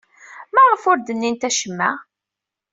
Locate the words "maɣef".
0.53-0.81